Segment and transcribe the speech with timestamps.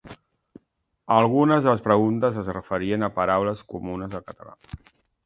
[1.17, 4.57] Algunes de les preguntes es referien a paraules comunes del català.